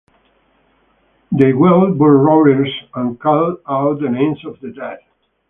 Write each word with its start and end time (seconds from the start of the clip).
They 1.31 1.53
whirl 1.53 1.93
bullroarers 1.93 2.71
and 2.95 3.19
call 3.19 3.57
out 3.69 3.99
the 4.01 4.09
names 4.09 4.43
of 4.47 4.59
the 4.59 4.71
dead. 4.71 4.97